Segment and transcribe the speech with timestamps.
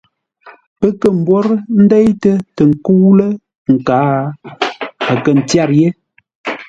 [0.79, 3.29] Pə́ kə̂ mbwórə́ ndéitə́ tə nkə́u lə̂
[3.73, 4.17] nkǎa,
[5.11, 5.87] a kə̂ ndâʼ yé.